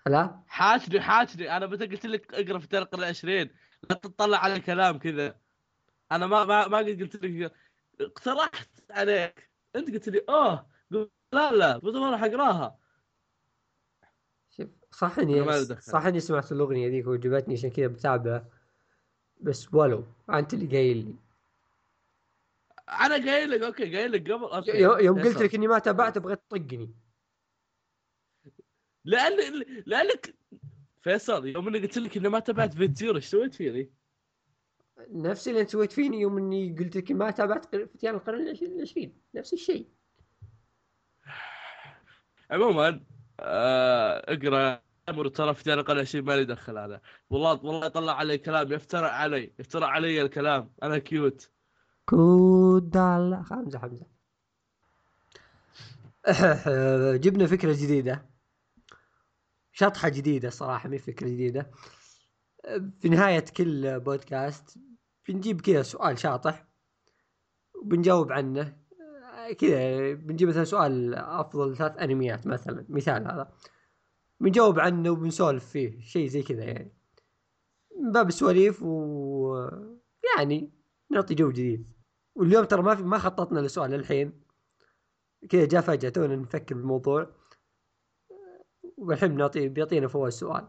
[0.07, 0.39] لا.
[0.47, 3.49] حاجني حاجني أنا متى قلت لك اقرأ فتيان القرن العشرين؟
[3.89, 5.35] لا تطلع على كلام كذا.
[6.11, 7.51] أنا ما ما ما قلت لك.
[8.01, 9.49] اقترحت عليك.
[9.75, 10.67] أنت قلت لي أوه.
[11.31, 12.77] لا لا بس ما راح أقراها؟
[14.57, 18.49] شوف صح اني صح اني سمعت الأغنية ذيك وعجبتني عشان كذا بتابعه
[19.41, 21.15] بس ولو أنت اللي قايل لي.
[22.89, 24.79] أنا قايل لك okay قايل لك قبل okay.
[25.05, 26.95] يوم قلت لك إني ما تابعت بغيت تطقني.
[29.05, 30.35] لأن لأنك
[31.01, 33.91] فيصل يوم إني قلت لك إني ما تابعت Fate Zero إيش سويت فيني؟
[35.09, 39.53] نفس اللي أنت سويت فيني يوم إني قلت لك ما تابعت فتيان القرن العشرين نفس
[39.53, 39.87] الشيء.
[42.51, 43.03] عموما
[43.39, 47.01] آه اقرأ أمر ترى في دار القرن العشرين ما لي دخل هذا.
[47.29, 50.73] والله والله يطلع علي كلام يفترع علي يفترع علي الكلام.
[50.83, 51.54] أنا كيوت.
[52.05, 54.07] كود الله امزح امزح
[57.23, 58.25] جبنا فكرة جديدة.
[59.71, 61.71] شطحة جديدة صراحة مي فكرة جديدة.
[62.99, 64.77] في نهاية كل بودكاست
[65.27, 66.67] بنجيب كذا سؤال شاطح
[67.75, 68.77] وبنجاوب عنه.
[69.59, 73.53] كذا بنجيب مثلا سؤال أفضل ثلاث أنميات مثلا مثال هذا.
[74.39, 76.93] بنجاوب عنه وبنسولف فيه شيء زي كذا يعني.
[78.01, 79.69] من باب السواليف و
[80.37, 80.71] يعني
[81.11, 81.94] نعطي جو جديد.
[82.35, 84.41] واليوم ترى ما في ما خططنا لسؤال الحين.
[85.49, 87.35] كذا جاء فجأة تونا نفكر بالموضوع.
[88.97, 90.67] والحين بنعطي بيعطينا فواز السؤال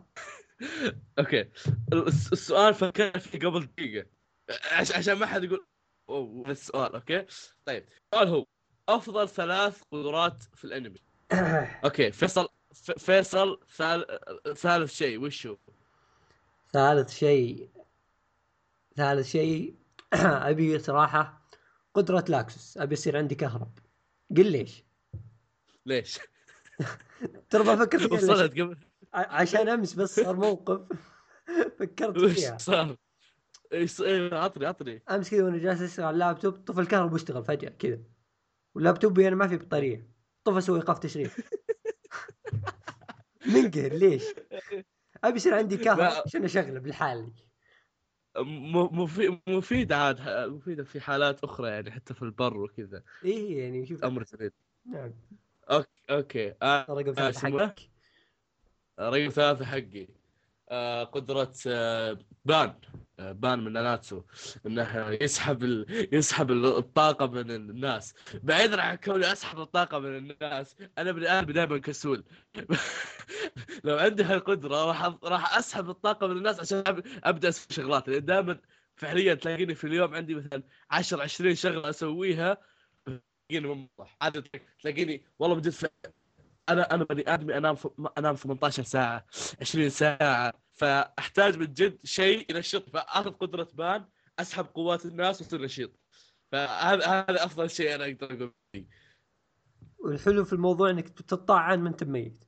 [1.19, 1.51] okay.
[2.33, 4.07] السؤال فكرت فيه قبل دقيقة.
[4.73, 5.67] عشان ما حد يقول
[6.09, 7.27] أوه السؤال؟ okay.
[7.65, 7.85] طيب.
[8.13, 8.47] السؤال هو
[8.89, 11.01] أفضل ثلاث قدرات في الأنمي؟
[11.85, 12.13] okay.
[12.13, 12.49] فيصل
[12.99, 13.61] فيصل
[14.55, 15.25] ثالث شيء.
[15.25, 15.57] وش هو؟
[16.73, 17.71] ثالث شيء.
[18.97, 19.77] ثالث شيء.
[20.51, 21.46] أبي صراحة
[21.97, 23.79] قدرة لاكسس أبي يصير عندي كهرب.
[24.37, 24.85] قل ليش؟
[25.87, 26.19] ليش؟
[27.51, 28.79] ترى بفكر فيها وصلت قبل.
[29.15, 30.99] عشان أمس بس صار موقف.
[31.79, 32.55] فكرت فيها.
[32.55, 32.97] وش صار؟
[33.73, 35.03] إيش إيه، عطني عطني.
[35.11, 37.99] أمس كذا وأنا جالس أسوي على اللابتوب طفى الكهرباء واشتغل فجأة كذا.
[38.75, 40.11] واللابتوب أنا ما في بطارية.
[40.45, 41.31] طفى أسوي إيقاف تشغيل
[43.55, 44.25] منقهر ليش؟
[45.25, 47.33] أبي يصير عندي كهرباء عشان أشغله بالحالي
[49.49, 53.03] مفيد عاد مفيدة في حالات أخرى يعني حتى في البر وكذا.
[53.25, 54.05] إيه يعني شوف.
[54.05, 54.53] أمر سعيد
[54.87, 55.13] نعم.
[55.71, 56.55] okay okay.
[56.63, 57.91] آه رقم ثلاثة حقك.
[59.01, 60.07] رقم ثلاثة حقي.
[60.69, 62.75] آه قدرة آه بان
[63.21, 64.23] آه بان من ناناتسو
[64.67, 66.09] إنه يسحب ال...
[66.15, 68.15] يسحب الطاقة من الناس.
[68.35, 72.25] بعيدا عن كوني أسحب الطاقة من الناس أنا بني آدم دائما كسول.
[73.85, 76.85] لو عندي هالقدرة راح راح أسحب الطاقة من الناس عشان
[77.25, 78.61] أبدأ أسوي شغلات لأن دائما
[78.97, 82.59] فعليا تلاقيني في اليوم عندي مثلا 10 20 شغلة أسويها
[83.49, 84.45] تلاقيني منطح عادة
[84.83, 85.75] تلاقيني والله بجد
[86.69, 87.89] أنا أنا بني آدمي أنام ف...
[88.19, 89.27] أنام 18 ساعة
[89.61, 95.91] 20 ساعة فأحتاج من جد شيء ينشط فأخذ قدرة بان أسحب قوات الناس وأصير نشيط
[96.53, 98.87] فهذا هذا أفضل شيء أنا أقدر أقول فيه
[99.99, 102.45] والحلو في الموضوع إنك تطعن من ميت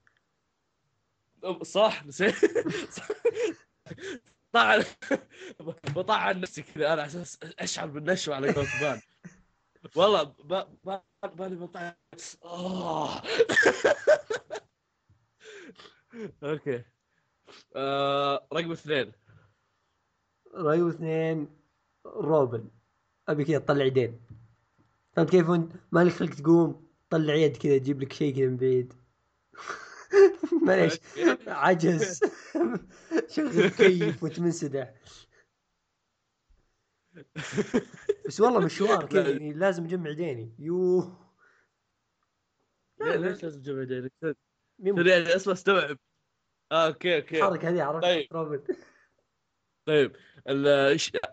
[1.62, 2.34] صح نسيت.
[4.52, 4.84] طعن
[5.94, 9.00] بطعن نفسي كذا أنا على أساس أشعر بالنشوة على قولة بان.
[9.96, 10.64] والله ب...
[11.36, 11.94] بالي بطعن
[12.44, 13.22] اوه
[16.42, 16.84] أوكي.
[17.76, 19.12] آه، رقم اثنين.
[20.54, 21.48] رقم اثنين
[22.06, 22.70] روبن.
[23.28, 24.20] أبي كذا تطلع يدين.
[25.12, 28.92] فهمت كيف؟ وانت مالك خلق تقوم طلع يد كذا تجيب لك شيء كذا من بعيد.
[30.66, 31.00] معليش.
[31.46, 32.20] عجز.
[33.34, 34.94] شغل كيف وتمنسدح.
[38.26, 41.28] بس والله مشوار كذا يعني لازم اجمع يديني يوه.
[43.00, 45.98] لا ليش لازم تجمع يدينك؟ يعني؟ اسمع استوعب.
[46.72, 47.38] آه okay okay.
[47.38, 48.02] الحركه هذه عرفت.
[48.02, 48.26] طيب.
[48.32, 48.62] روبن.
[49.86, 50.16] طيب.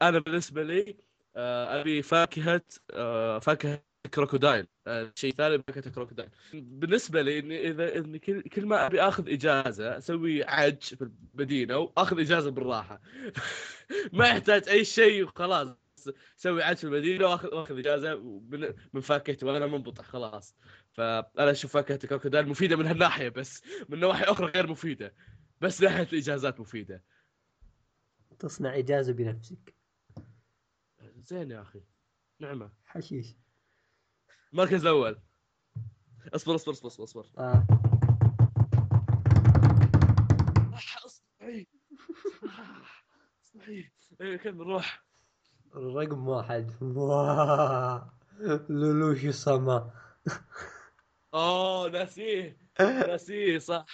[0.01, 0.97] أنا بالنسبة لي
[1.35, 4.67] آه، أبي فاكهة آه، فاكهة كروكودايل.
[4.87, 9.97] آه، شيء ثاني فاكهه كروكودايل بالنسبة لي إني إذا إني كل, ما أبي آخذ إجازة
[9.97, 13.01] أسوي عج في المدينة وآخذ إجازة بالراحة.
[14.13, 15.67] ما يحتاج أي شيء وخلاص.
[16.39, 18.15] أسوي عج في المدينة واخذ وآخذ إجازة
[18.49, 20.55] من, من فاكهتي وأنا منبطح خلاص.
[20.93, 25.13] فأنا أشوف فاكهة كروكودايل مفيدة من هالناحية بس من نواحي أخرى غير مفيدة.
[25.61, 27.03] بس ناحية الإجازات مفيدة.
[28.39, 29.75] تصنع إجازة بنفسك.
[31.15, 31.81] زين يا أخي.
[32.39, 32.71] نعمة.
[32.85, 33.35] حشيش.
[34.53, 35.19] المركز الأول.
[36.35, 37.25] اصبر اصبر اصبر اصبر, أصبر.
[37.37, 37.67] آه.
[41.05, 41.67] اصبري
[43.43, 45.05] اصبري إيه كم نروح
[45.75, 46.71] رقم واحد.
[48.69, 49.91] لولوشي سما
[51.33, 52.57] اوه ناسيه.
[52.79, 53.85] ناسيه صح.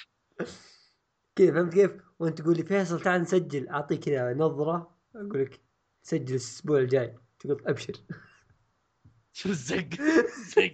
[1.36, 3.70] كيف فهمت كيف؟ وأنت تقول لي فيصل تعال نسجل.
[3.70, 4.96] أعطيك كذا نظرة.
[5.16, 5.62] أقول لك
[6.02, 7.18] سجل الأسبوع الجاي.
[7.40, 7.94] تقول أبشر.
[9.34, 10.72] شو الزق؟ الزق.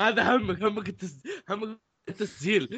[0.00, 1.22] هذا همك همك التس...
[1.48, 2.68] همك التسجيل.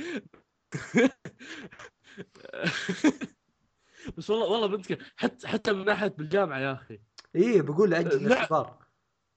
[4.17, 7.01] بس والله والله بنتك حتى حتى من ناحية بالجامعة يا أخي.
[7.35, 8.85] إيه بقول أجل الاختبار.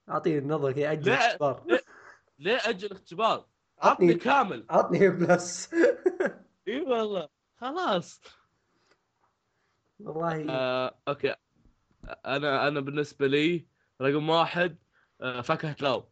[0.10, 1.66] اعطيه نظره كذا أجل الاختبار.
[2.40, 3.48] ليه أجل اختبار؟
[3.80, 4.66] عطني كامل.
[4.70, 5.70] عطني plus
[6.68, 7.30] إي والله.
[7.56, 8.22] خلاص.
[10.00, 10.46] والله.
[10.50, 11.36] آه، okay.
[12.26, 13.68] أنا أنا بالنسبة لي
[14.02, 14.78] رقم واحد
[15.20, 16.06] فاكهة لو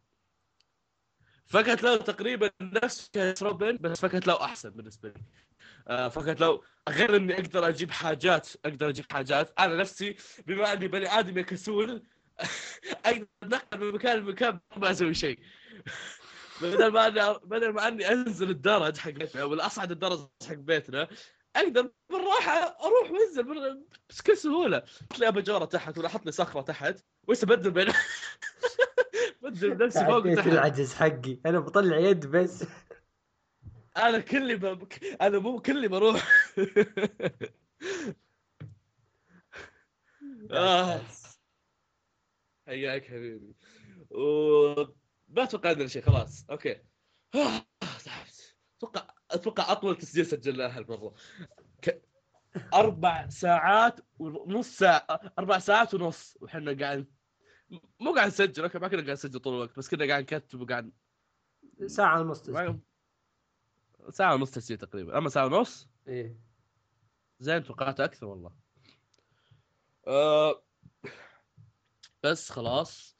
[1.45, 5.21] فاكهة لو تقريبا نفس فاكهه روبن بس فاكهة لو أحسن بالنسبة لي.
[5.87, 9.53] آه، فاكهة لو غير إني أقدر أجيب حاجات أقدر أجيب حاجات.
[9.59, 10.15] أنا نفسي
[10.47, 12.03] بما إني بني آدم كسول
[13.05, 15.39] أقدر أتنقل من مكان لمكان ما أسوي شيء.
[16.61, 21.07] بدل ما اني بدل ما إني أنزل الدرج حق بيتنا ولا اصعد الدرج حق بيتنا
[21.55, 24.83] أقدر بالراحة أروح وأنزل بكل سهوله
[25.15, 27.87] تلاقي بجاره تحت ولا أحط لي صخرة تحت وش ابدل بين
[29.41, 31.39] بدل نفسي فوق العجز حقي.
[31.45, 32.65] أنا بطلع يد بس.
[33.97, 34.87] أنا كلي ب...
[35.21, 36.27] أنا مو كلي بروح
[40.51, 41.01] آه.
[42.67, 43.55] حياك حبيبي.
[44.09, 44.21] و
[45.27, 46.45] ما أتوقع عندنا شيء خلاص.
[46.49, 46.81] أوكي.
[47.31, 51.13] تعبت أتوقع أتوقع أطول تسجيل سجلناه هالمرة.
[51.81, 52.01] ك...
[52.73, 57.05] أربع ساعات ونص ساعة أربع ساعات ونص وحنا قاعد
[57.99, 60.91] مو قاعد نسجل أوكي ما كنا قاعد نسجل طول الوقت بس كنا قاعد نكتب وقاعد
[61.85, 62.79] ساعة ونص تسجيل.
[64.09, 65.17] ساعة ونص تسجيل تقريبا.
[65.17, 66.39] أما ساعة ونص؟ إيه.
[67.39, 68.51] زين توقعت أكثر والله.
[70.07, 70.61] أه
[72.23, 73.15] بس خلاص.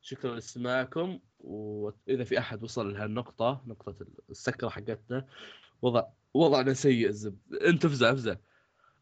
[0.00, 3.94] شكرا لاستماعكم وإذا في أحد وصل لهالنقطة نقطة
[4.30, 5.26] السكرة حقتنا
[5.82, 6.04] وضع
[6.34, 8.36] وضعنا سيء الزبد انت افزع افزع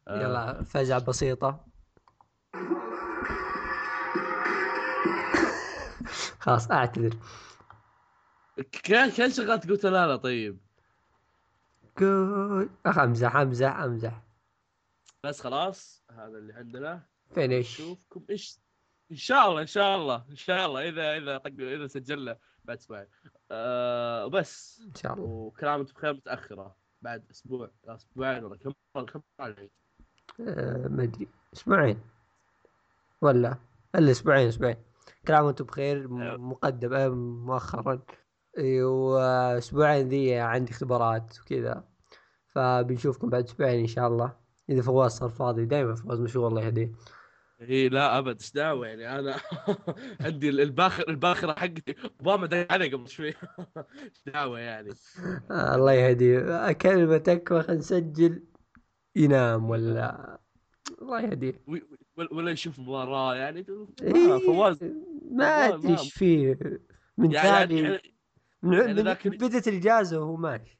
[0.07, 1.65] آه، يلا فزعة بسيطة.
[6.43, 7.17] خلاص أعتذر.
[8.83, 10.59] كان كان شغال تقول لا لا طيب.
[11.97, 12.69] قول.
[12.85, 14.21] أخ أمزح أمزح أمزح.
[15.23, 17.03] بس خلاص هذا اللي عندنا.
[17.33, 18.25] فينيش نشوفكم.
[18.29, 18.57] إيش
[19.11, 20.89] إن شاء الله إن شاء الله إن شاء الله.
[20.89, 23.07] اذا إذا طق إذا سجلنا بعد أسبوعين
[23.51, 25.25] أه وبس إن شاء الله.
[25.25, 26.75] وكل عام بخير متأخرة.
[27.01, 28.73] بعد أسبوع أسبوعين ولا كم
[29.05, 31.27] كم آه، ما أدري.
[31.53, 32.01] أسبوعين.
[33.21, 33.57] ولا؟
[33.95, 34.77] الا أسبوعين أسبوعين.
[35.27, 36.07] كل عام وأنتم بخير.
[36.37, 37.13] مقدم
[37.45, 38.01] مؤخرا.
[38.83, 41.87] وأسبوعين ذي عندي اختبارات وكذا.
[42.47, 44.37] فبنشوفكم بعد أسبوعين إن شاء الله.
[44.69, 46.91] إذا فواز صار فاضي دائما فواز مشغول الله يهديه.
[47.61, 48.41] إي لا أبد.
[48.41, 49.35] إيش دعوة يعني؟ أنا
[50.25, 51.95] عندي الباخر الباخرة حقتي.
[52.19, 53.27] اوباما دق علي قبل شوي.
[54.03, 54.89] إيش دعوة يعني؟
[55.51, 56.71] آه الله يهديه.
[56.71, 58.43] كلمتك وخل نسجل.
[59.15, 60.39] ينام ولا؟
[61.01, 61.63] الله يهديه.
[62.17, 63.65] ولا يشوف مباراة يعني
[64.01, 64.77] إيه، فواز
[65.31, 66.59] ما أدري إيش فيه
[67.17, 67.81] من يعني, ثاني.
[67.81, 68.01] يعني
[68.63, 70.79] من يعني من- ذاك من ال- بدت الإجازة وهو ماشي.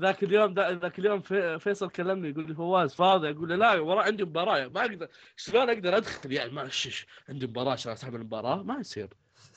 [0.00, 4.02] ذاك اليوم ذاك اليوم في- فيصل كلمني يقول لي فواز فاضي أقول له لا ورا
[4.02, 8.62] عندي مباراة ما أقدر شلون أقدر أدخل؟ يعني ما ش- عندي مباراة عشان أسحب المباراة؟
[8.62, 9.08] ما يصير.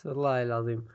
[0.05, 0.87] والله العظيم.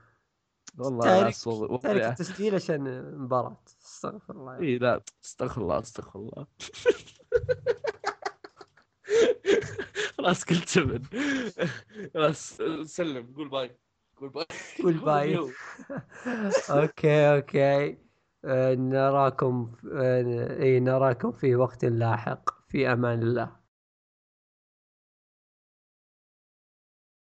[0.78, 1.30] والله
[1.78, 3.56] تارك- التسجيل عشان مباراة.
[3.82, 6.46] استغفر الله إي لا استغفر الله استغفر الله.
[10.18, 11.02] خلاص كنت تبن
[12.14, 13.32] خلاص سلم.
[13.36, 13.78] قول bye.
[14.16, 14.46] قول bye.
[14.82, 15.36] قول bye.
[16.70, 17.98] okay okay.
[18.44, 22.68] آه، نراكم آه، إي نراكم في وقت لاحق.
[22.68, 23.57] في أمان الله.